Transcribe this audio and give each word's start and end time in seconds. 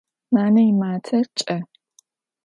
Nane 0.33 0.61
yimate 0.67 1.17
ç'e. 1.37 1.57